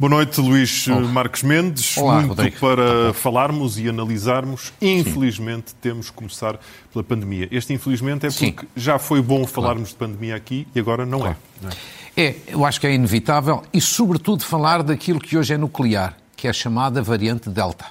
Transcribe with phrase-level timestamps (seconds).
[0.00, 1.00] Boa noite, Luís Olá.
[1.00, 1.98] Marques Mendes.
[1.98, 2.56] Olá, Muito Rodrigo.
[2.60, 4.72] para falarmos e analisarmos.
[4.80, 5.76] Infelizmente, Sim.
[5.80, 6.56] temos que começar
[6.92, 7.48] pela pandemia.
[7.50, 8.68] Este, infelizmente, é porque Sim.
[8.76, 10.12] já foi bom falarmos claro.
[10.12, 11.36] de pandemia aqui e agora não, claro.
[11.60, 11.64] é.
[11.64, 11.74] não é.
[12.16, 16.46] É, eu acho que é inevitável e, sobretudo, falar daquilo que hoje é nuclear, que
[16.46, 17.86] é a chamada variante Delta.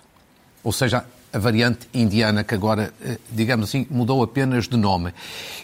[0.64, 1.04] Ou seja,
[1.34, 5.14] a variante indiana, que agora, eh, digamos assim, mudou apenas de nome.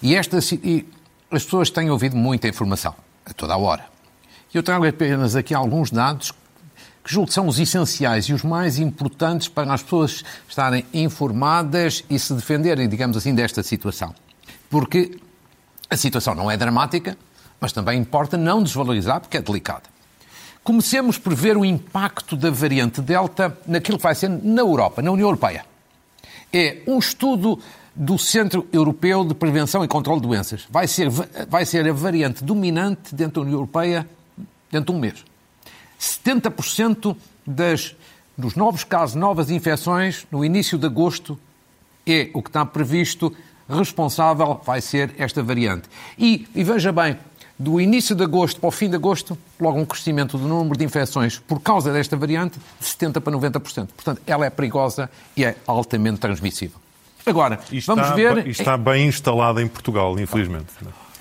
[0.02, 0.85] E, esta, e
[1.31, 2.94] as pessoas têm ouvido muita informação,
[3.25, 3.92] a toda a hora.
[4.53, 6.31] Eu trago apenas aqui alguns dados
[7.03, 12.03] que julgo que são os essenciais e os mais importantes para as pessoas estarem informadas
[12.07, 14.13] e se defenderem, digamos assim, desta situação.
[14.70, 15.20] Porque
[15.89, 17.17] a situação não é dramática,
[17.59, 19.84] mas também importa não desvalorizar, porque é delicada.
[20.63, 25.12] Comecemos por ver o impacto da variante Delta naquilo que vai ser na Europa, na
[25.12, 25.65] União Europeia.
[26.54, 27.59] É um estudo
[27.95, 30.65] do Centro Europeu de Prevenção e Controlo de Doenças.
[30.70, 31.09] Vai ser,
[31.49, 34.07] vai ser a variante dominante dentro da União Europeia
[34.74, 35.24] dentro de um mês.
[35.99, 37.96] 70% das,
[38.38, 41.40] dos novos casos, novas infecções, no início de agosto,
[42.05, 43.34] é o que está previsto,
[43.70, 45.88] responsável vai ser esta variante.
[46.18, 47.18] E, e veja bem,
[47.57, 50.84] do início de agosto para o fim de agosto, logo um crescimento do número de
[50.84, 53.62] infecções por causa desta variante de 70% para 90%.
[53.96, 56.80] Portanto, ela é perigosa e é altamente transmissível.
[57.26, 58.48] Agora, está, vamos ver...
[58.48, 60.74] está bem instalada em Portugal, infelizmente.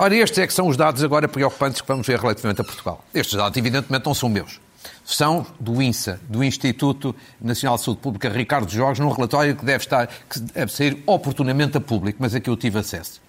[0.02, 3.04] Ora, estes é que são os dados agora preocupantes que vamos ver relativamente a Portugal.
[3.14, 4.60] Estes dados, evidentemente, não são meus.
[5.04, 9.84] São do INSA, do Instituto Nacional de Saúde Pública, Ricardo Jorge, num relatório que deve,
[9.84, 13.22] estar, que deve sair oportunamente a público, mas a que eu tive acesso.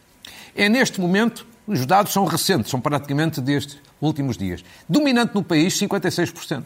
[0.56, 4.66] É neste momento, os dados são recentes, são praticamente destes últimos dias.
[4.90, 6.64] Dominante no país, 56%.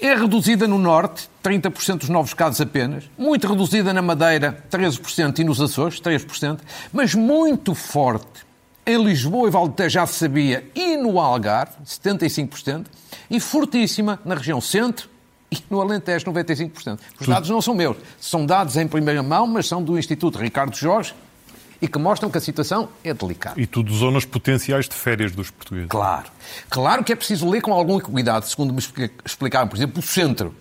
[0.00, 3.02] É reduzida no Norte, 30% dos novos casos apenas.
[3.18, 6.60] Muito reduzida na Madeira, 13%, e nos Açores, 3%.
[6.92, 8.48] Mas muito forte
[8.86, 12.86] em Lisboa e Valdetejo já se sabia, e no Algarve, 75%,
[13.30, 15.08] e fortíssima na região centro
[15.50, 16.98] e no Alentejo, 95%.
[17.20, 20.76] Os dados não são meus, são dados em primeira mão, mas são do Instituto Ricardo
[20.76, 21.14] Jorge
[21.82, 23.60] e que mostram que a situação é delicada.
[23.60, 25.88] E tudo zonas potenciais de férias dos portugueses.
[25.88, 26.26] Claro.
[26.68, 28.80] Claro que é preciso ler com algum cuidado, segundo me
[29.24, 30.54] explicaram, por exemplo, o centro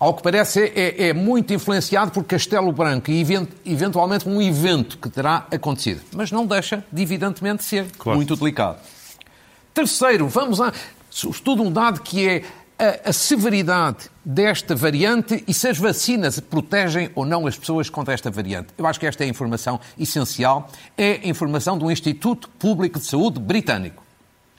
[0.00, 3.20] ao que parece, é, é, muito influenciado por Castelo Branco e
[3.66, 6.00] eventualmente um evento que terá acontecido.
[6.14, 8.16] Mas não deixa de, evidentemente, ser claro.
[8.16, 8.78] muito delicado.
[9.74, 10.72] Terceiro, vamos a.
[11.10, 12.44] Estudo um dado que é
[12.78, 18.14] a, a, severidade desta variante e se as vacinas protegem ou não as pessoas contra
[18.14, 18.68] esta variante.
[18.78, 20.70] Eu acho que esta é a informação essencial.
[20.96, 24.02] É a informação do Instituto Público de Saúde britânico,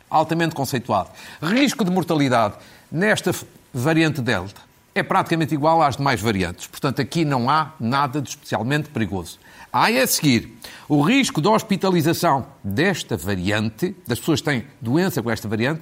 [0.07, 1.09] altamente conceituado.
[1.41, 2.55] Risco de mortalidade
[2.91, 3.33] nesta
[3.73, 6.67] variante Delta é praticamente igual às demais variantes.
[6.67, 9.39] Portanto, aqui não há nada de especialmente perigoso.
[9.71, 10.57] Há a seguir
[10.89, 15.81] o risco de hospitalização desta variante, das pessoas que têm doença com esta variante,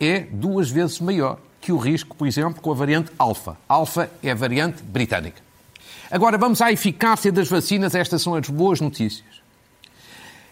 [0.00, 3.56] é duas vezes maior que o risco, por exemplo, com a variante alfa.
[3.68, 5.40] Alfa é a variante britânica.
[6.10, 7.94] Agora vamos à eficácia das vacinas.
[7.94, 9.38] Estas são as boas notícias.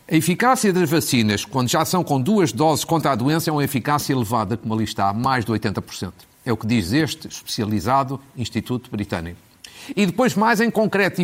[0.09, 3.65] A eficácia das vacinas, quando já são com duas doses contra a doença, é uma
[3.65, 6.13] eficácia elevada, como ali está, mais de 80%.
[6.47, 9.39] É o que diz este especializado Instituto Britânico.
[9.95, 11.21] E depois, mais em concreto,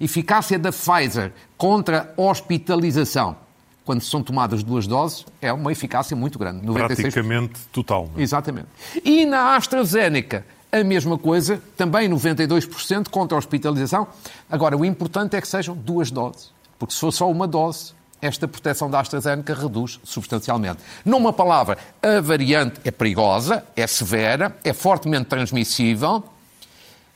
[0.00, 3.36] eficácia da Pfizer contra hospitalização.
[3.84, 6.66] Quando são tomadas duas doses, é uma eficácia muito grande.
[6.66, 6.96] 96%.
[6.96, 8.10] Praticamente total.
[8.12, 8.22] Não é?
[8.22, 8.66] Exatamente.
[9.04, 14.08] E na AstraZeneca, a mesma coisa, também 92% contra a hospitalização.
[14.50, 16.50] Agora, o importante é que sejam duas doses.
[16.78, 17.94] Porque se for só uma dose,
[18.26, 20.78] esta proteção da AstraZeneca reduz substancialmente.
[21.04, 26.24] Numa palavra, a variante é perigosa, é severa, é fortemente transmissível,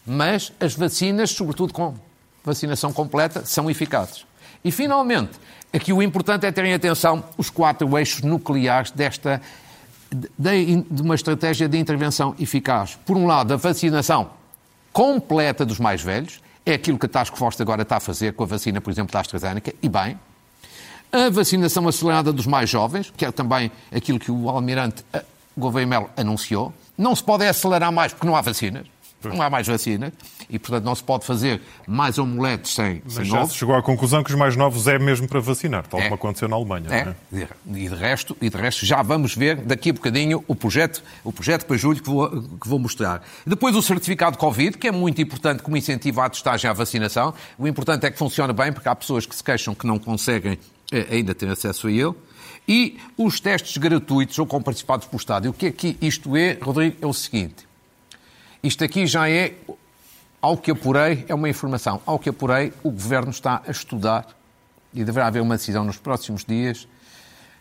[0.07, 1.95] mas as vacinas, sobretudo com
[2.45, 4.25] vacinação completa, são eficazes.
[4.65, 5.33] E, finalmente,
[5.73, 9.41] aqui o importante é terem atenção os quatro eixos nucleares desta
[10.11, 12.99] de, de uma estratégia de intervenção eficaz.
[13.07, 14.31] Por um lado, a vacinação
[14.93, 18.43] completa dos mais velhos, é aquilo que a Task Force agora está a fazer com
[18.43, 20.19] a vacina, por exemplo, da AstraZeneca, e bem,
[21.13, 25.25] a vacinação acelerada dos mais jovens, que é também aquilo que o almirante eh,
[25.57, 26.73] Gouveia Melo anunciou.
[26.97, 28.87] Não se pode acelerar mais porque não há vacinas.
[29.23, 30.13] Não há mais vacinas
[30.49, 33.53] e, portanto, não se pode fazer mais omeletes sem, Mas sem já novos.
[33.53, 36.05] se chegou à conclusão que os mais novos é mesmo para vacinar, tal é.
[36.05, 36.87] como aconteceu na Alemanha.
[36.91, 37.39] É.
[37.39, 37.49] é?
[37.67, 41.33] E, de resto, e de resto já vamos ver daqui a bocadinho o projeto, o
[41.33, 43.23] projeto para julho que vou, que vou mostrar.
[43.47, 47.35] Depois o certificado Covid, que é muito importante como incentivo à testagem à vacinação.
[47.59, 50.59] O importante é que funcione bem, porque há pessoas que se queixam que não conseguem
[51.11, 52.15] ainda tem acesso a ele.
[52.69, 55.49] E os testes gratuitos ou com participados pelo Estado.
[55.49, 57.67] o que é que isto é, Rodrigo, é o seguinte.
[58.63, 59.55] Isto aqui já é,
[60.41, 62.01] ao que apurei, é uma informação.
[62.05, 64.27] Ao que apurei, o Governo está a estudar,
[64.93, 66.87] e deverá haver uma decisão nos próximos dias,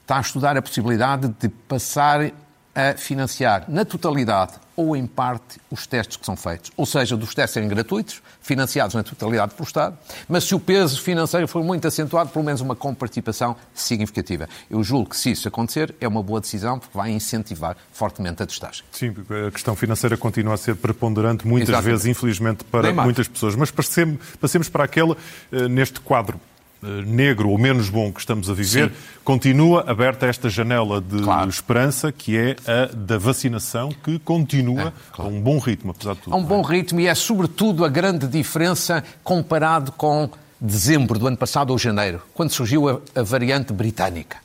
[0.01, 2.31] está a estudar a possibilidade de passar
[2.75, 6.71] a financiar na totalidade ou em parte os testes que são feitos.
[6.77, 11.01] Ou seja, dos testes serem gratuitos, financiados na totalidade pelo Estado, mas se o peso
[11.01, 14.47] financeiro for muito acentuado, pelo menos uma comparticipação significativa.
[14.71, 18.45] Eu julgo que se isso acontecer, é uma boa decisão, porque vai incentivar fortemente a
[18.45, 18.85] testagem.
[18.89, 19.13] Sim,
[19.47, 21.91] a questão financeira continua a ser preponderante, muitas Exatamente.
[21.91, 23.57] vezes, infelizmente, para muitas pessoas.
[23.57, 25.17] Mas passemos para aquela,
[25.51, 26.39] eh, neste quadro
[26.81, 28.95] negro ou menos bom que estamos a viver, Sim.
[29.23, 31.49] continua aberta esta janela de claro.
[31.49, 35.31] esperança, que é a da vacinação, que continua é, claro.
[35.31, 36.33] a um bom ritmo, apesar de tudo.
[36.33, 36.67] A um bom é?
[36.67, 40.29] ritmo e é, sobretudo, a grande diferença comparado com
[40.59, 44.37] dezembro do ano passado ou janeiro, quando surgiu a, a variante britânica.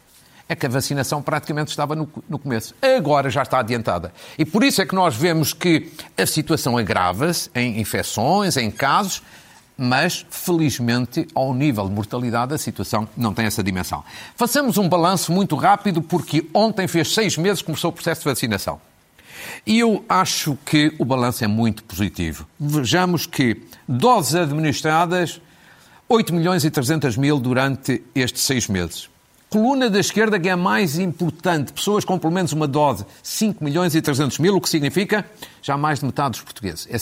[0.46, 2.74] É que a vacinação praticamente estava no, no, começo.
[2.82, 4.12] Agora já está adiantada.
[4.38, 9.22] E por isso é que nós vemos que a situação agrava-se em infecções, em casos,
[9.76, 14.04] mas, felizmente, ao nível de mortalidade, a situação não tem essa dimensão.
[14.36, 18.26] Façamos um balanço muito rápido, porque ontem fez seis meses que começou o processo de
[18.26, 18.80] vacinação.
[19.66, 22.46] E eu acho que o balanço é muito positivo.
[22.58, 25.40] Vejamos que doses administradas,
[26.08, 29.08] 8 milhões e 300 mil durante estes seis meses
[29.54, 33.62] coluna da esquerda que é a mais importante, pessoas com pelo menos uma dose, 5
[33.62, 35.24] milhões e 300 mil, o que significa
[35.62, 36.98] já mais de metade dos portugueses, é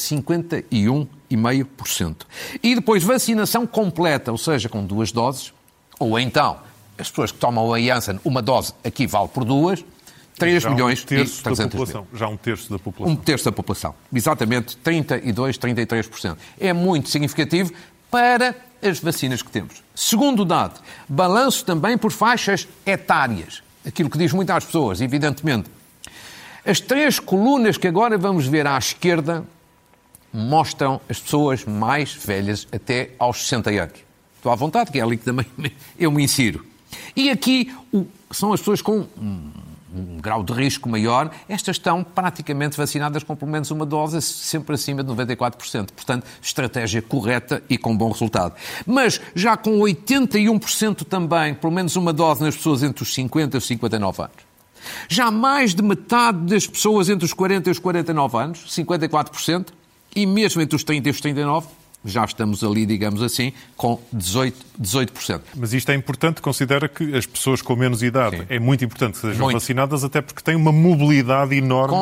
[1.37, 2.17] 51,5%.
[2.63, 5.53] E depois vacinação completa, ou seja, com duas doses,
[5.99, 6.59] ou então
[6.99, 9.85] as pessoas que tomam a Janssen, uma dose aqui vale por duas,
[10.39, 12.07] 3 milhões um e 300 mil.
[12.15, 13.13] Já um terço da população.
[13.13, 13.95] Um terço da população.
[14.13, 16.37] Exatamente, 32, 33%.
[16.59, 17.73] É muito significativo
[18.11, 19.83] para as vacinas que temos.
[19.95, 23.63] Segundo dado, balanço também por faixas etárias.
[23.87, 25.71] Aquilo que diz muito às pessoas, evidentemente.
[26.65, 29.45] As três colunas que agora vamos ver à esquerda
[30.33, 34.01] mostram as pessoas mais velhas até aos 60 anos.
[34.37, 35.47] Estou à vontade, que é ali que também
[35.99, 36.65] eu me insiro.
[37.15, 37.75] E aqui
[38.31, 39.07] são as pessoas com
[39.95, 44.75] um grau de risco maior, estas estão praticamente vacinadas com pelo menos uma dose, sempre
[44.75, 45.91] acima de 94%.
[45.93, 48.55] Portanto, estratégia correta e com bom resultado.
[48.87, 53.59] Mas já com 81% também, pelo menos uma dose nas pessoas entre os 50 e
[53.59, 54.37] os 59 anos.
[55.09, 59.69] Já mais de metade das pessoas entre os 40 e os 49 anos, 54%,
[60.15, 61.67] e mesmo entre os 30 e os 39,
[62.05, 64.55] já estamos ali, digamos assim, com 18%.
[64.81, 65.41] 18%.
[65.57, 68.47] Mas isto é importante, considera que as pessoas com menos idade Sim.
[68.49, 69.55] é muito importante que sejam muito.
[69.55, 71.97] vacinadas, até porque têm uma mobilidade enorme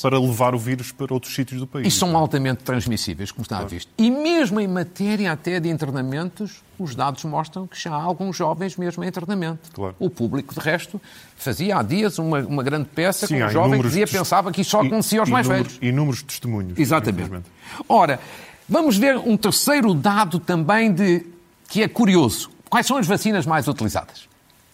[0.00, 1.86] para levar o vírus para outros sítios do país.
[1.86, 3.70] E são altamente transmissíveis, como está claro.
[3.70, 3.90] visto.
[3.98, 8.76] E mesmo em matéria até de internamentos, os dados mostram que já há alguns jovens
[8.76, 9.70] mesmo em internamento.
[9.72, 9.94] Claro.
[9.98, 11.00] O público, de resto,
[11.36, 14.60] fazia há dias uma, uma grande peça Sim, com um jovem que dizia, pensava que
[14.60, 15.78] isso só acontecia aos mais velhos.
[15.82, 16.78] Inúmeros testemunhos.
[16.78, 17.30] Exatamente.
[17.88, 18.20] Ora,
[18.70, 21.26] Vamos ver um terceiro dado também de
[21.68, 22.48] que é curioso.
[22.68, 24.28] Quais são as vacinas mais utilizadas?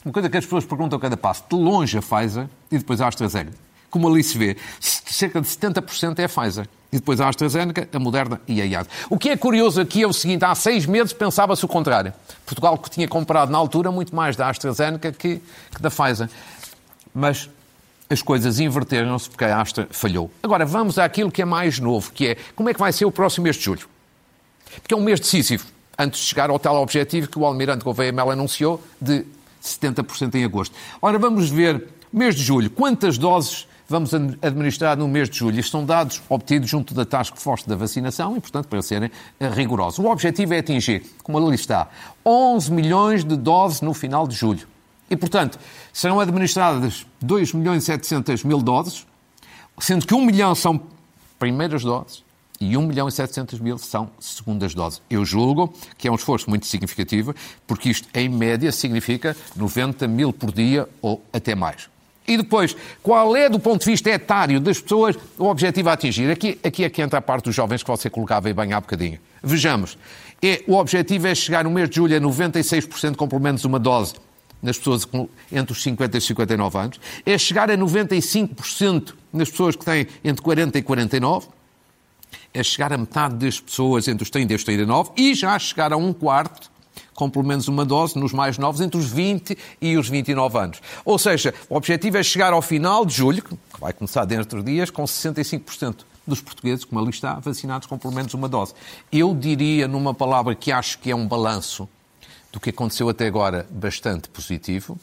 [0.04, 1.44] Uma coisa que as pessoas perguntam a cada passo.
[1.48, 3.56] De longe a Pfizer e depois a AstraZeneca.
[3.88, 6.69] Como ali se vê, cerca de 70% é a Pfizer.
[6.93, 8.87] E depois a AstraZeneca, a Moderna e a IAD.
[9.08, 12.12] O que é curioso aqui é o seguinte, há seis meses pensava-se o contrário.
[12.44, 15.40] Portugal que tinha comprado na altura muito mais da AstraZeneca que,
[15.75, 16.28] que da Pfizer.
[17.14, 17.48] Mas
[18.08, 20.31] as coisas inverteram-se porque a Astra falhou.
[20.43, 23.11] Agora, vamos àquilo que é mais novo, que é como é que vai ser o
[23.11, 23.88] próximo mês de julho.
[24.81, 25.67] Porque é um mês decisivo,
[25.99, 29.25] antes de chegar ao tal objetivo que o Almirante Gouveia Mel anunciou, de
[29.63, 30.75] 70% em agosto.
[31.03, 35.58] Ora, vamos ver, mês de julho, quantas doses vamos administrar no mês de julho.
[35.58, 39.48] Isto são dados obtidos junto da Task Force da vacinação e, portanto, para serem eh,
[39.48, 39.98] rigorosos.
[39.98, 41.89] O objetivo é atingir, como ali está,
[42.25, 44.67] 11 milhões de doses no final de julho.
[45.10, 45.58] E, portanto,
[45.93, 49.06] serão administradas 2 milhões e 700 mil doses,
[49.79, 50.81] sendo que 1 milhão são
[51.39, 52.25] primeiras doses
[52.60, 55.01] e 1 milhão e 700 mil são segundas doses.
[55.08, 57.34] Eu julgo que é um esforço muito significativo,
[57.67, 61.89] porque isto, em média, significa 90 mil por dia ou até mais.
[62.27, 66.29] E depois, qual é, do ponto de vista etário das pessoas, o objetivo a atingir?
[66.29, 69.20] Aqui, aqui é que entra a parte dos jovens que você colocava bem há bocadinho.
[69.43, 69.96] Vejamos,
[70.43, 73.79] é, o objetivo é chegar no mês de julho a 96% com pelo menos uma
[73.79, 74.15] dose
[74.63, 75.06] nas pessoas
[75.53, 80.43] entre os 50 e 59 anos, é chegar a 95% nas pessoas que têm entre
[80.43, 81.48] 40 e 49,
[82.53, 85.93] é chegar a metade das pessoas entre os 30 e os 39 e já chegar
[85.93, 86.70] a um quarto
[87.15, 90.82] com pelo menos uma dose nos mais novos, entre os 20 e os 29 anos.
[91.05, 94.72] Ou seja, o objetivo é chegar ao final de julho, que vai começar dentro de
[94.72, 98.75] dias, com 65% dos portugueses, como ali está, vacinados com pelo menos uma dose.
[99.10, 101.89] Eu diria, numa palavra que acho que é um balanço
[102.56, 104.98] do que aconteceu até agora bastante positivo.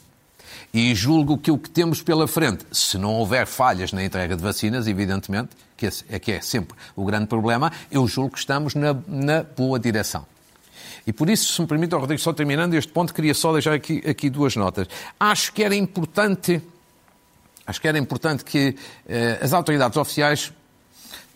[0.72, 4.42] E julgo que o que temos pela frente, se não houver falhas na entrega de
[4.42, 8.92] vacinas, evidentemente, que é que é sempre o grande problema, eu julgo que estamos na,
[9.06, 10.26] na boa direção.
[11.06, 14.02] E por isso, se me permite, Rodrigo, só terminando este ponto, queria só deixar aqui,
[14.04, 14.88] aqui duas notas.
[15.20, 16.60] Acho que era importante
[17.66, 18.76] Acho que era importante que
[19.08, 20.52] eh, as autoridades oficiais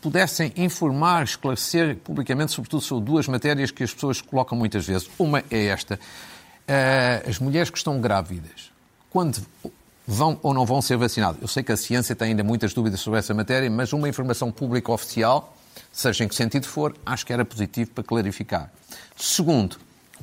[0.00, 5.08] pudessem informar, esclarecer publicamente, sobretudo sobre duas matérias que as pessoas colocam muitas vezes.
[5.18, 5.94] Uma é esta.
[5.96, 8.70] Uh, as mulheres que estão grávidas,
[9.10, 9.44] quando
[10.06, 11.40] vão ou não vão ser vacinadas?
[11.42, 14.50] Eu sei que a ciência tem ainda muitas dúvidas sobre essa matéria, mas uma informação
[14.50, 15.56] pública oficial,
[15.92, 18.70] seja em que sentido for, acho que era positivo para clarificar.
[19.16, 19.76] Segundo,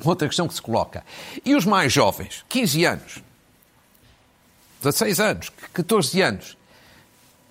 [0.04, 1.04] outra questão que se coloca.
[1.44, 3.22] E os mais jovens, 15 anos,
[4.82, 6.56] 16 anos, 14 anos,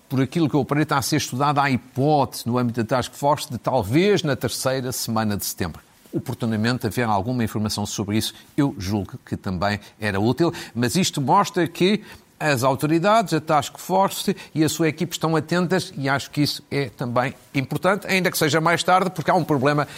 [0.08, 3.12] por aquilo que eu aprendi, está a ser estudada a hipótese no âmbito da Task
[3.12, 5.80] Force de talvez na terceira semana de setembro.
[6.12, 11.66] Oportunamente haver alguma informação sobre isso, eu julgo que também era útil, mas isto mostra
[11.66, 12.02] que
[12.38, 16.62] as autoridades, a Task Force e a sua equipe estão atentas e acho que isso
[16.70, 19.88] é também importante, ainda que seja mais tarde, porque há um problema.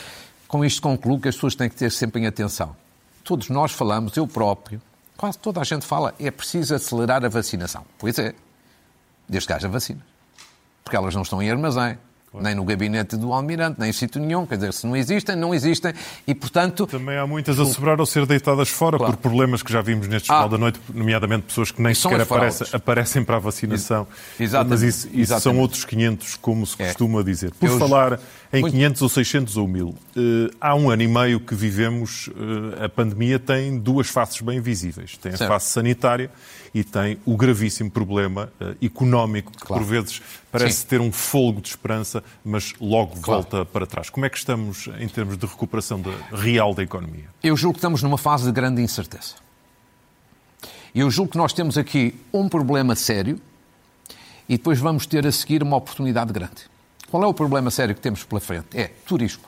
[0.47, 2.75] Com isto concluo que as pessoas têm que ter sempre em atenção.
[3.23, 4.81] Todos nós falamos, eu próprio,
[5.15, 7.85] quase toda a gente fala, é preciso acelerar a vacinação.
[7.99, 8.35] Pois é,
[9.28, 10.02] desde que haja vacinas.
[10.82, 11.99] Porque elas não estão em armazém,
[12.30, 12.44] Claro.
[12.44, 14.44] Nem no gabinete do Almirante, nem em sítio nenhum.
[14.44, 15.94] Quer dizer, se não existem, não existem.
[16.26, 16.87] E, portanto...
[16.87, 19.14] Também há muitas a sobrar ou ser deitadas fora claro.
[19.14, 20.50] por problemas que já vimos neste Jornal ah.
[20.50, 24.06] da Noite, nomeadamente pessoas que nem sequer aparecem, aparecem, para a vacinação.
[24.38, 24.70] Exatamente.
[24.70, 26.87] Mas isso, isso são outros 500, como se é.
[26.88, 27.23] costuma é.
[27.23, 27.50] dizer.
[27.52, 27.78] Por Eu...
[27.78, 28.20] falar
[28.52, 28.73] em Muito...
[28.73, 30.21] 500 ou 600 ou 1000, eh,
[30.59, 35.19] há um ano e meio que vivemos, eh, a pandemia tem duas faces bem visíveis.
[35.19, 35.50] Tem a certo.
[35.50, 36.31] face sanitária
[36.75, 39.83] e tem o gravíssimo problema uh, económico, que claro.
[39.83, 40.87] por vezes parece Sim.
[40.87, 43.43] ter um folgo de esperança, mas logo claro.
[43.43, 44.11] volta para trás.
[44.11, 47.25] Como é que estamos em termos de recuperação de, real da economia?
[47.43, 49.35] Eu julgo que estamos numa fase de grande incerteza.
[50.95, 53.40] Eu julgo que nós temos aqui um problema sério
[54.49, 56.77] e depois vamos ter a seguir uma oportunidade grande.
[57.11, 58.67] Qual é o problema sério que temos pela frente?
[58.75, 59.45] É turismo.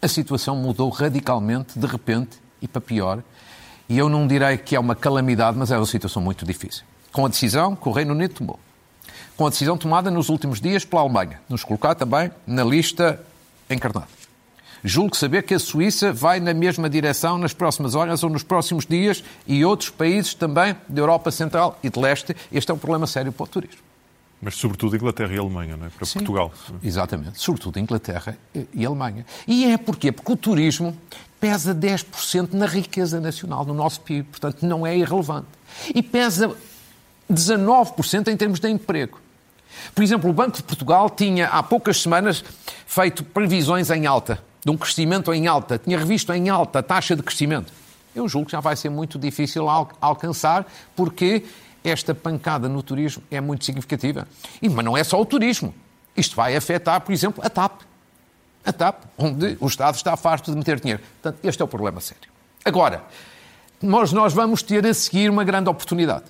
[0.00, 3.22] A situação mudou radicalmente, de repente, e para pior,
[3.88, 6.84] e eu não direi que é uma calamidade, mas é uma situação muito difícil.
[7.12, 8.60] Com a decisão que o Reino Unido tomou,
[9.36, 13.20] com a decisão tomada nos últimos dias pela Alemanha, nos colocar também na lista
[13.68, 14.06] encarnada.
[14.84, 18.86] Julgo saber que a Suíça vai na mesma direção nas próximas horas ou nos próximos
[18.86, 22.36] dias e outros países também da Europa Central e de Leste.
[22.52, 23.91] Este é um problema sério para o turismo.
[24.42, 25.88] Mas sobretudo Inglaterra e Alemanha, não é?
[25.88, 26.52] Para Sim, Portugal.
[26.82, 28.36] Exatamente, sobretudo Inglaterra
[28.74, 29.24] e Alemanha.
[29.46, 30.10] E é porquê?
[30.10, 30.98] Porque o turismo
[31.40, 35.46] pesa 10% na riqueza nacional, no nosso PIB, portanto não é irrelevante.
[35.94, 36.56] E pesa
[37.30, 39.20] 19% em termos de emprego.
[39.94, 42.44] Por exemplo, o Banco de Portugal tinha há poucas semanas
[42.84, 47.14] feito previsões em alta, de um crescimento em alta, tinha revisto em alta a taxa
[47.14, 47.72] de crescimento.
[48.14, 51.44] Eu julgo que já vai ser muito difícil alcançar, porque
[51.84, 54.26] esta pancada no turismo é muito significativa.
[54.60, 55.74] E, mas não é só o turismo.
[56.16, 57.82] Isto vai afetar, por exemplo, a TAP
[58.64, 61.02] a TAP, onde o Estado está farto de meter dinheiro.
[61.20, 62.30] Portanto, este é o problema sério.
[62.64, 63.02] Agora,
[63.80, 66.24] nós, nós vamos ter a seguir uma grande oportunidade.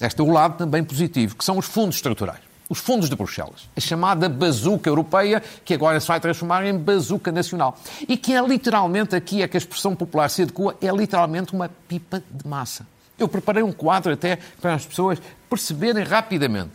[0.00, 2.40] Este é o lado também positivo, que são os fundos estruturais.
[2.68, 3.68] Os fundos de Bruxelas.
[3.76, 7.76] A chamada bazuca europeia, que agora se vai transformar em bazuca nacional.
[8.08, 11.68] E que é literalmente, aqui é que a expressão popular se adequa, é literalmente uma
[11.88, 12.86] pipa de massa.
[13.18, 16.72] Eu preparei um quadro até para as pessoas perceberem rapidamente.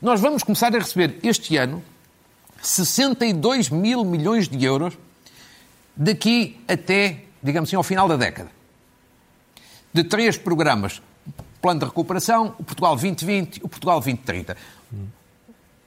[0.00, 1.82] Nós vamos começar a receber este ano
[2.62, 4.96] 62 mil milhões de euros
[5.96, 8.50] daqui até, digamos assim, ao final da década.
[9.92, 11.00] De três programas,
[11.60, 14.56] Plano de Recuperação, o Portugal 2020 e o Portugal 2030.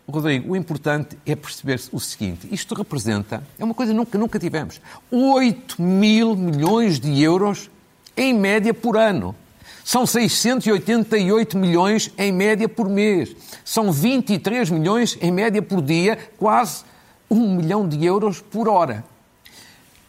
[0.10, 4.39] Rodrigo, o importante é perceber o seguinte: isto representa, é uma coisa que nunca, nunca
[4.39, 4.79] tivemos,
[5.12, 7.70] 8 mil milhões de euros
[8.15, 9.36] em média por ano.
[9.88, 13.34] São 688 milhões em média por mês.
[13.63, 16.84] São 23 milhões em média por dia, quase
[17.32, 19.06] um milhão de euros por hora.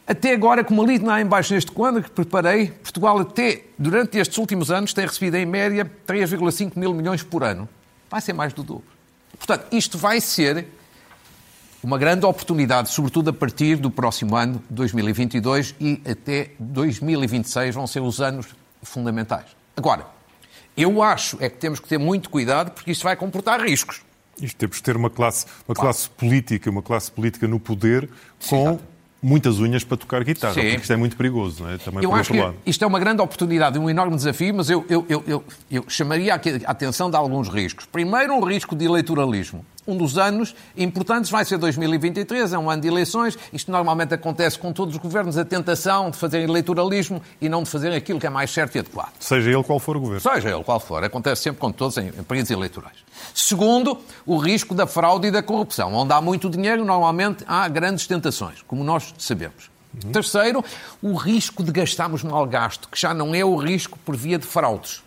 [0.05, 4.73] Até agora, como ali lá embaixo neste quadro que preparei, Portugal até durante estes últimos
[4.73, 7.69] anos tem recebido em média 3,5 mil milhões por ano.
[8.11, 8.83] Vai ser mais do dobro.
[9.39, 10.67] Portanto, isto vai ser
[11.85, 18.01] uma grande oportunidade, sobretudo a partir do próximo ano, 2022 e até 2026 vão ser
[18.01, 18.49] os anos
[18.83, 19.58] fundamentais.
[19.79, 20.05] Agora,
[20.77, 24.01] eu acho é que temos que ter muito cuidado porque isto vai comportar riscos.
[24.43, 25.81] Isto temos que ter uma classe, uma claro.
[25.81, 28.09] classe política, uma classe política no poder
[28.49, 28.79] com Sim,
[29.23, 30.63] muitas unhas para tocar guitarra, Sim.
[30.63, 31.79] porque isto é muito perigoso, não é?
[31.79, 32.57] Também eu acho que lado.
[32.67, 36.35] isto é uma grande oportunidade, um enorme desafio, mas eu, eu, eu, eu, eu chamaria
[36.35, 37.87] a atenção de alguns riscos.
[37.87, 42.83] Primeiro, um risco de eleitoralismo um dos anos importantes vai ser 2023, é um ano
[42.83, 43.39] de eleições.
[43.51, 47.71] Isto normalmente acontece com todos os governos, a tentação de fazer eleitoralismo e não de
[47.71, 49.15] fazer aquilo que é mais certo e adequado.
[49.19, 50.21] Seja ele qual for o governo.
[50.21, 52.99] Seja ele qual for, acontece sempre com todos em, em períodos eleitorais.
[53.35, 55.95] Segundo, o risco da fraude e da corrupção.
[55.95, 59.71] Onde há muito dinheiro, normalmente há grandes tentações, como nós sabemos.
[60.05, 60.13] Uhum.
[60.13, 60.63] Terceiro,
[61.01, 64.47] o risco de gastarmos mal gasto, que já não é o risco por via de
[64.47, 65.03] fraudes,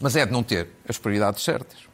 [0.00, 1.91] mas é de não ter as prioridades certas.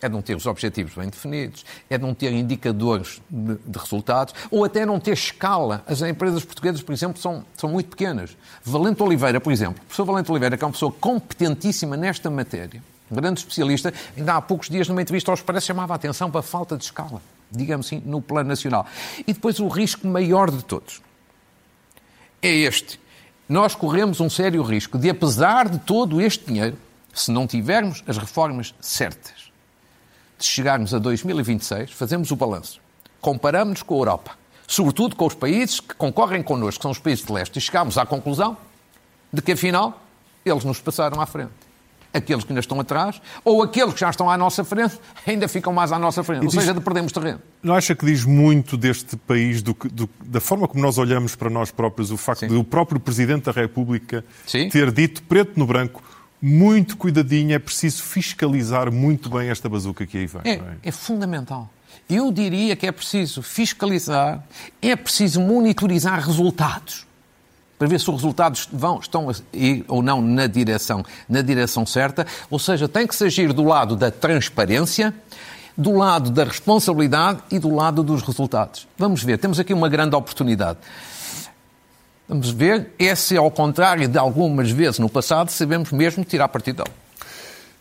[0.00, 4.64] É não ter os objetivos bem definidos, é não ter indicadores de, de, resultados, ou
[4.64, 5.82] até não ter escala.
[5.86, 8.36] As empresas portuguesas, por exemplo, são, são muito pequenas.
[8.62, 12.82] Valente Oliveira, por exemplo, o professor Valente Oliveira, que é uma pessoa competentíssima nesta matéria,
[13.10, 16.40] um grande especialista, ainda há poucos dias, numa entrevista ao Expresso, chamava a atenção para
[16.40, 18.86] a falta de escala, digamos assim, no plano nacional.
[19.26, 21.00] E depois o risco maior de todos
[22.42, 23.00] é este.
[23.48, 26.76] Nós corremos um sério risco de, apesar de todo este dinheiro,
[27.14, 29.45] se não tivermos as reformas certas,
[30.38, 32.80] de chegarmos a 2026, fazemos o balanço,
[33.20, 34.32] comparamos-nos com a Europa,
[34.66, 37.96] sobretudo com os países que concorrem connosco, que são os países de leste, e chegamos
[37.96, 38.56] à conclusão
[39.32, 40.02] de que, afinal,
[40.44, 41.52] eles nos passaram à frente.
[42.12, 45.70] Aqueles que ainda estão atrás, ou aqueles que já estão à nossa frente, ainda ficam
[45.70, 46.42] mais à nossa frente.
[46.42, 47.40] E ou diz, seja, de perdemos terreno.
[47.62, 51.50] Não acha que diz muito deste país, do, do, da forma como nós olhamos para
[51.50, 52.48] nós próprios, o facto Sim.
[52.48, 54.70] de o próprio Presidente da República Sim.
[54.70, 56.02] ter dito, preto no branco,
[56.40, 60.42] muito cuidadinho, é preciso fiscalizar muito bem esta bazuca que aí vem.
[60.44, 60.76] É, é?
[60.84, 61.70] é fundamental.
[62.08, 64.44] Eu diria que é preciso fiscalizar,
[64.80, 67.06] é preciso monitorizar resultados
[67.78, 72.26] para ver se os resultados vão, estão ir ou não na direção, na direção certa.
[72.50, 75.14] Ou seja, tem que se agir do lado da transparência,
[75.76, 78.88] do lado da responsabilidade e do lado dos resultados.
[78.96, 80.78] Vamos ver, temos aqui uma grande oportunidade.
[82.28, 86.96] Vamos ver, esse, ao contrário de algumas vezes no passado, sabemos mesmo tirar partido dele.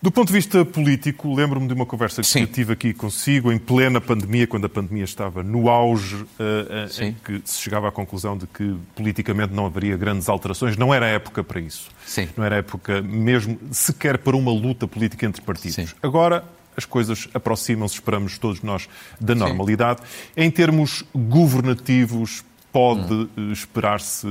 [0.05, 2.45] Do ponto de vista político, lembro-me de uma conversa que Sim.
[2.45, 7.13] tive aqui consigo em plena pandemia, quando a pandemia estava no auge, uh, uh, em
[7.13, 10.77] que se chegava à conclusão de que politicamente não haveria grandes alterações.
[10.77, 11.89] Não era época para isso.
[12.05, 12.29] Sim.
[12.37, 15.75] Não era época mesmo sequer para uma luta política entre partidos.
[15.75, 15.87] Sim.
[16.03, 16.43] Agora
[16.77, 18.87] as coisas aproximam-se, esperamos todos nós,
[19.19, 20.01] da normalidade.
[20.37, 22.43] Em termos governativos,
[22.75, 23.53] Pode hum.
[23.53, 24.27] esperar-se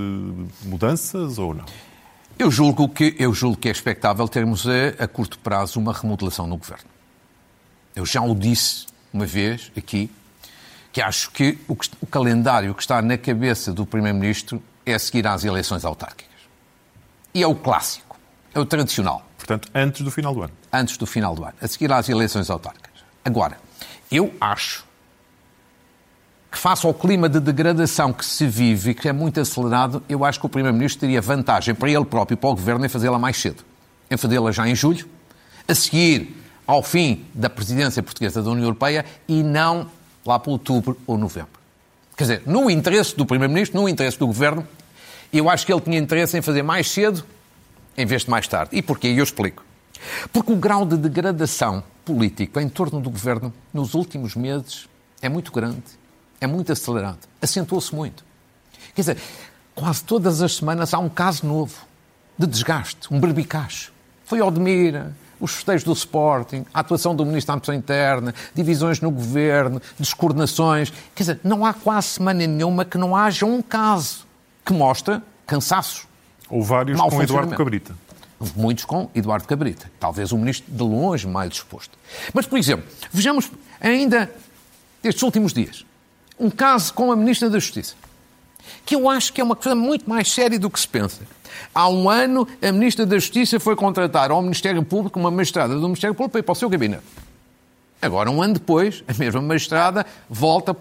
[0.65, 1.65] mudanças ou não?
[2.39, 6.47] Eu julgo que, eu julgo que é expectável termos a, a curto prazo uma remodelação
[6.47, 6.85] no governo.
[7.97, 10.11] Eu já o disse uma vez aqui,
[10.93, 15.43] que acho que o, o calendário que está na cabeça do Primeiro-Ministro é seguir às
[15.43, 16.29] eleições autárquicas.
[17.33, 18.19] E é o clássico,
[18.53, 19.27] é o tradicional.
[19.39, 20.53] Portanto, antes do final do ano.
[20.71, 22.93] Antes do final do ano, a seguir às eleições autárquicas.
[23.25, 23.57] Agora,
[24.13, 24.85] eu acho
[26.55, 30.25] que face ao clima de degradação que se vive e que é muito acelerado, eu
[30.25, 33.19] acho que o Primeiro-Ministro teria vantagem para ele próprio e para o Governo em fazê-la
[33.19, 33.65] mais cedo.
[34.09, 35.05] Em fazê-la já em julho,
[35.67, 36.33] a seguir
[36.65, 39.91] ao fim da presidência portuguesa da União Europeia e não
[40.25, 41.51] lá para outubro ou novembro.
[42.17, 44.65] Quer dizer, no interesse do Primeiro-Ministro, no interesse do Governo,
[45.33, 47.25] eu acho que ele tinha interesse em fazer mais cedo
[47.97, 48.77] em vez de mais tarde.
[48.77, 49.09] E porquê?
[49.09, 49.65] Eu explico.
[50.33, 54.89] Porque o grau de degradação político em torno do Governo nos últimos meses
[55.21, 56.04] é muito grande
[56.41, 57.19] é muito acelerado.
[57.41, 58.25] Acentuou-se muito.
[58.95, 59.19] Quer dizer,
[59.75, 61.75] quase todas as semanas há um caso novo
[62.39, 63.93] de desgaste, um berbicacho.
[64.25, 69.11] Foi Odmira, os festejos do Sporting, a atuação do Ministro da Administração Interna, divisões no
[69.11, 70.91] Governo, descoordenações.
[71.15, 74.27] Quer dizer, não há quase semana nenhuma que não haja um caso
[74.65, 76.07] que mostra cansaço.
[76.49, 77.95] Ou vários com Eduardo Cabrita.
[78.57, 79.91] Muitos com Eduardo Cabrita.
[79.99, 81.99] Talvez o Ministro de longe mais disposto.
[82.33, 84.31] Mas, por exemplo, vejamos ainda
[85.03, 85.85] estes últimos dias
[86.39, 87.95] um caso com a Ministra da Justiça,
[88.85, 91.23] que eu acho que é uma coisa muito mais séria do que se pensa.
[91.75, 95.83] Há um ano, a Ministra da Justiça foi contratar ao Ministério Público uma magistrada do
[95.83, 97.05] Ministério Público para ir para o seu gabinete.
[98.03, 100.77] Agora, um ano depois, a mesma magistrada volta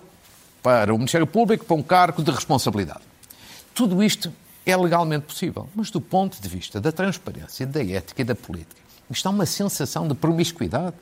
[0.62, 3.02] para o Ministério Público para um cargo de responsabilidade.
[3.74, 4.32] Tudo isto
[4.66, 8.82] é legalmente possível, mas do ponto de vista da transparência, da ética e da política,
[9.10, 10.96] isto há uma sensação de promiscuidade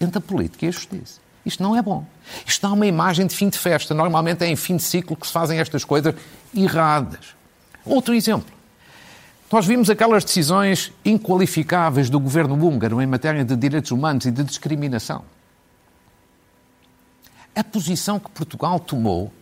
[0.00, 1.25] entre a política e a justiça.
[1.46, 2.04] Isto não é bom.
[2.44, 3.94] Isto dá uma imagem de fim de festa.
[3.94, 6.12] Normalmente é em fim de ciclo que se fazem estas coisas
[6.52, 7.36] erradas.
[7.84, 8.52] Outro exemplo.
[9.50, 14.42] Nós vimos aquelas decisões inqualificáveis do governo húngaro em matéria de direitos humanos e de
[14.42, 15.24] discriminação.
[17.54, 19.32] A posição que Portugal tomou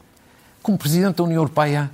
[0.63, 1.91] como Presidente da União Europeia,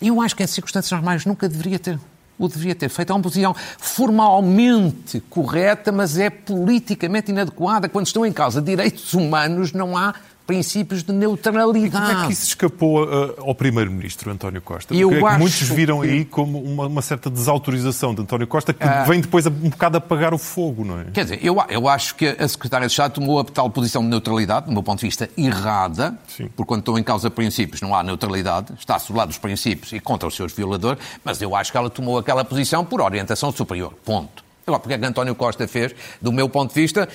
[0.00, 1.98] eu acho que em circunstâncias normais nunca deveria ter
[2.46, 3.10] o deveria ter feito.
[3.10, 7.88] É uma posição formalmente correta, mas é politicamente inadequada.
[7.88, 10.14] Quando estão em causa direitos humanos, não há
[10.52, 11.90] princípios de neutralidade.
[11.90, 14.94] como é que isso escapou uh, ao Primeiro-Ministro António Costa?
[14.94, 16.10] Eu é muitos viram que...
[16.10, 20.34] aí como uma, uma, certa desautorização de António Costa que vem depois um bocado apagar
[20.34, 21.04] o fogo, não é?
[21.04, 24.08] Quer dizer, eu, eu acho que a Secretária de Estado tomou a tal posição de
[24.08, 26.50] neutralidade, do meu ponto de vista, errada, Sim.
[26.54, 30.00] porque quando estão em causa princípios não há neutralidade, está-se do lado dos princípios e
[30.00, 33.94] contra os seus violadores, mas eu acho que ela tomou aquela posição por orientação superior.
[34.04, 34.44] Ponto.
[34.66, 37.08] Agora, porque é que António Costa fez, do meu ponto de vista,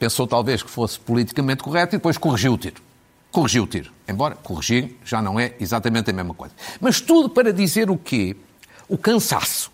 [0.00, 2.82] pensou talvez que fosse politicamente correto e depois corrigiu o tiro.
[3.30, 3.92] Corrigiu o tiro.
[4.08, 6.54] Embora corrigir já não é exatamente a mesma coisa.
[6.80, 8.34] Mas tudo para dizer o quê?
[8.88, 9.70] O cansaço.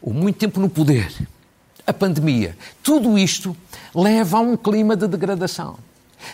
[0.00, 1.12] O muito tempo no poder.
[1.84, 2.56] a pandemia.
[2.82, 3.56] Tudo isto
[3.94, 5.78] leva a um clima de degradação.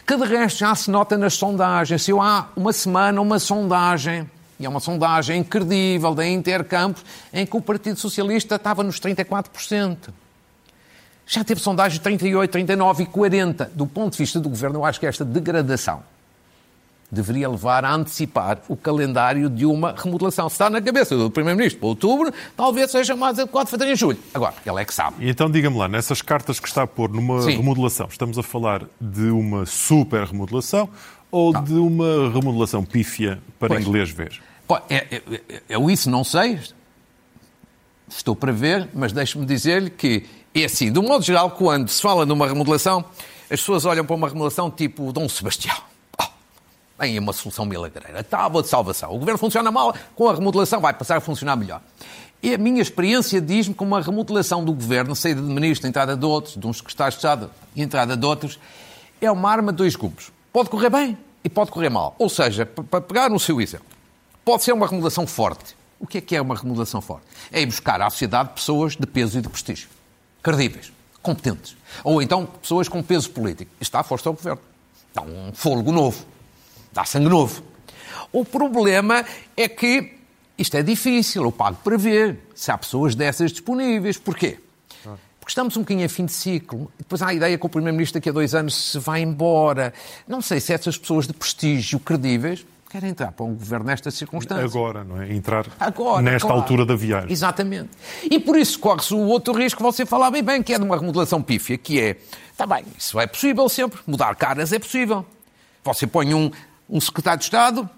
[0.04, 2.02] Que de resto já se nota nas sondagens.
[2.02, 4.28] Se eu há uma semana uma sondagem,
[4.58, 10.23] e é uma sondagem incredível da Intercampos, em que o Partido Socialista estava nos 34%.
[11.26, 13.70] Já teve sondagens de 38, 39 e 40.
[13.74, 16.02] Do ponto de vista do governo, eu acho que esta degradação
[17.10, 20.48] deveria levar a antecipar o calendário de uma remodelação.
[20.48, 24.18] Se está na cabeça do Primeiro-Ministro para outubro, talvez seja mais adequado fazer em julho.
[24.34, 25.24] Agora, ele é que sabe.
[25.24, 27.56] E então, diga-me lá, nessas cartas que está a pôr numa Sim.
[27.56, 30.88] remodelação, estamos a falar de uma super remodelação
[31.30, 31.64] ou não.
[31.64, 33.86] de uma remodelação pífia para pois.
[33.86, 34.40] inglês ver?
[34.88, 36.58] É, é, é, eu isso não sei,
[38.08, 40.24] estou para ver, mas deixe-me dizer-lhe que
[40.62, 43.04] é assim, de um modo geral, quando se fala numa remodelação,
[43.50, 45.76] as pessoas olham para uma remodelação tipo Dom Sebastião.
[46.96, 48.22] Bem, é uma solução milagreira.
[48.22, 49.12] Tábua de salvação.
[49.12, 51.80] O governo funciona mal, com a remodelação vai passar a funcionar melhor.
[52.40, 56.24] E a minha experiência diz-me que uma remodelação do governo, saída de ministro, entrada de
[56.24, 58.58] outros, de um secretário de Estado e entrada de outros,
[59.20, 60.30] é uma arma de dois gumes.
[60.52, 62.14] Pode correr bem e pode correr mal.
[62.18, 63.86] Ou seja, para pegar no seu exemplo,
[64.44, 65.74] pode ser uma remodelação forte.
[65.98, 67.24] O que é que é uma remodelação forte?
[67.50, 69.88] É ir buscar à sociedade pessoas de peso e de prestígio.
[70.44, 71.76] Credíveis, competentes.
[72.04, 73.72] Ou então pessoas com peso político.
[73.80, 74.60] Está a força ao governo.
[75.12, 76.24] Dá um fôlego novo
[76.94, 77.62] dá sangue novo.
[78.32, 79.24] O problema
[79.56, 80.14] é que
[80.56, 84.16] isto é difícil, eu pago para ver se há pessoas dessas disponíveis.
[84.16, 84.60] Porquê?
[85.02, 86.90] Porque estamos um bocadinho a fim de ciclo.
[86.94, 89.92] E depois há a ideia que o Primeiro-Ministro daqui a dois anos se vai embora.
[90.26, 94.70] Não sei se essas pessoas de prestígio credíveis querem entrar para um governo nestas circunstâncias.
[94.70, 95.32] Agora, não é?
[95.32, 96.60] Entrar Agora, nesta claro.
[96.60, 97.32] altura da viagem.
[97.32, 97.90] Exatamente.
[98.22, 100.84] E por isso corre-se o outro risco que você falava bem, bem, que é de
[100.84, 102.16] uma remodelação pífia, que é,
[102.52, 105.26] está bem, isso é possível sempre, mudar caras é possível.
[105.82, 106.52] Você põe um,
[106.88, 107.90] um secretário de Estado,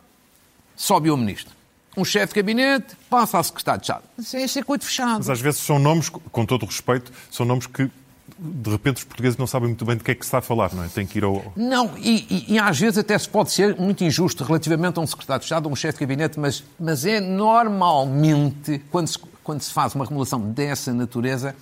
[0.74, 1.54] sobe o ministro.
[1.94, 4.04] Um chefe de gabinete passa a secretário de Estado.
[4.18, 5.18] Isso é, coisa fechado.
[5.18, 7.90] Mas às vezes são nomes, com todo o respeito, são nomes que
[8.38, 10.42] de repente os portugueses não sabem muito bem de que é que se está a
[10.42, 10.88] falar, não é?
[10.88, 11.52] Tem que ir ao.
[11.56, 15.06] Não, e, e, e, às vezes até se pode ser muito injusto relativamente a um
[15.06, 19.60] secretário de Estado ou um chefe de gabinete, mas, mas é normalmente, quando se, quando
[19.62, 21.54] se faz uma remodelação dessa natureza,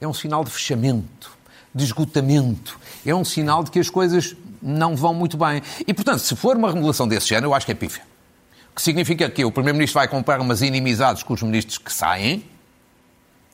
[0.00, 1.36] é um sinal de fechamento,
[1.74, 5.60] de esgotamento, é um sinal de que as coisas não vão muito bem.
[5.86, 8.02] E, portanto, se for uma remodelação desse género, eu acho que é pífia.
[8.70, 12.42] O que significa que o Primeiro-Ministro vai comprar umas inimizades com os ministros que saem,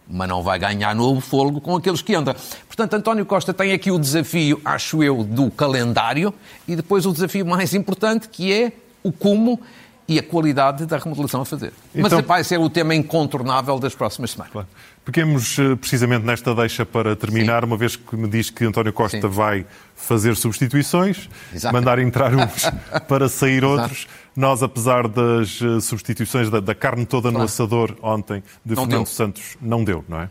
[0.09, 2.35] mas não vai ganhar novo fôlego com aqueles que andam.
[2.67, 6.33] Portanto, António Costa tem aqui o desafio, acho eu, do calendário
[6.67, 9.61] e depois o desafio mais importante, que é o como
[10.09, 11.71] e a qualidade da remodelação a fazer.
[11.95, 14.53] Então, Mas vai ser o tema incontornável das próximas semanas.
[14.53, 14.69] Claro.
[15.05, 17.67] Peguemos eh, precisamente nesta deixa para terminar, Sim.
[17.67, 19.29] uma vez que me diz que António Costa Sim.
[19.29, 21.75] vai fazer substituições, Exato.
[21.75, 22.71] mandar entrar uns
[23.07, 24.09] para sair outros.
[24.35, 27.39] Nós, apesar das eh, substituições da, da carne toda claro.
[27.39, 29.15] no assador ontem de não Fernando deu.
[29.15, 30.31] Santos, não deu, não é?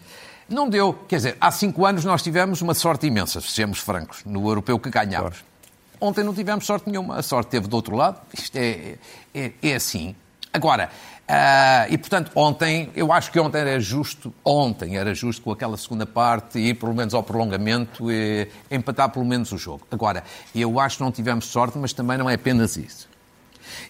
[0.49, 0.93] Não deu.
[1.07, 4.89] Quer dizer, há cinco anos nós tivemos uma sorte imensa, sejamos francos, no europeu que
[4.89, 5.37] ganhámos.
[5.37, 5.56] Claro.
[5.99, 7.17] Ontem não tivemos sorte nenhuma.
[7.17, 8.19] A sorte teve do outro lado.
[8.33, 8.95] Isto é,
[9.33, 10.15] é, é assim.
[10.53, 10.89] Agora,
[11.29, 15.77] uh, e portanto, ontem, eu acho que ontem era justo, ontem era justo com aquela
[15.77, 19.85] segunda parte ir pelo menos ao prolongamento e empatar pelo menos o jogo.
[19.91, 20.23] Agora,
[20.55, 23.07] eu acho que não tivemos sorte, mas também não é apenas isso.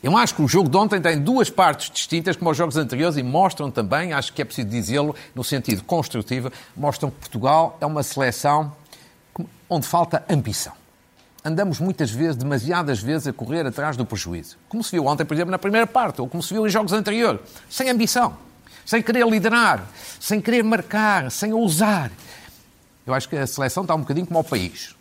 [0.02, 3.16] Eu acho que o jogo de ontem tem duas partes distintas, como os jogos anteriores,
[3.16, 7.86] e mostram também, acho que é preciso dizê-lo no sentido construtivo, mostram que Portugal é
[7.86, 8.76] uma seleção
[9.70, 10.74] onde falta ambição
[11.48, 14.58] andamos muitas vezes, demasiadas vezes, a correr atrás do prejuízo.
[14.68, 16.92] Como se viu ontem, por exemplo, na primeira parte, ou como se viu em jogos
[16.92, 17.40] anteriores.
[17.70, 18.36] Sem ambição,
[18.86, 19.88] sem querer liderar,
[20.20, 22.12] sem querer marcar, sem ousar.
[23.06, 24.94] Eu acho que a seleção está um bocadinho como o país.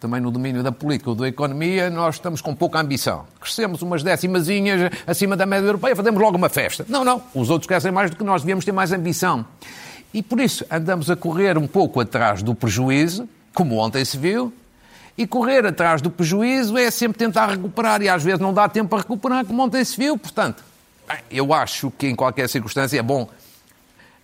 [0.00, 3.26] Também no domínio da política ou da economia, nós estamos com pouca ambição.
[3.38, 6.86] Crescemos umas décimazinhas acima da média europeia, fazemos logo uma festa.
[6.88, 7.22] Não, não.
[7.34, 9.44] Os outros crescem mais do que nós, devíamos ter mais ambição.
[10.14, 14.52] E por isso andamos a correr um pouco atrás do prejuízo, como ontem se viu,
[15.16, 18.90] e correr atrás do prejuízo é sempre tentar recuperar e às vezes não dá tempo
[18.90, 20.16] para recuperar, como ontem se viu.
[20.16, 20.62] Portanto,
[21.30, 23.28] eu acho que em qualquer circunstância é bom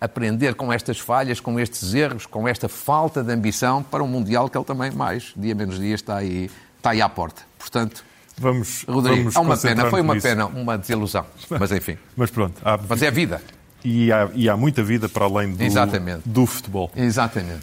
[0.01, 4.49] aprender com estas falhas, com estes erros, com esta falta de ambição para um Mundial
[4.49, 7.43] que ele também mais, dia menos dia, está aí, está aí à porta.
[7.59, 8.05] Portanto,
[8.39, 10.27] vamos, Rodrigo, vamos é uma pena, foi uma nisso.
[10.27, 11.99] pena, uma desilusão, mas enfim.
[12.17, 12.61] Mas pronto.
[12.65, 12.79] Há...
[12.89, 13.43] Mas é a vida.
[13.85, 16.91] E há, e há muita vida para além do, do futebol.
[16.97, 17.63] Exatamente.